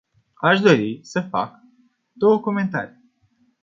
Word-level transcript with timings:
Aș 0.41 0.59
dori 0.59 0.99
să 1.03 1.19
fac 1.21 1.29
doar 1.31 1.61
două 2.11 2.39
comentarii. 2.39 3.03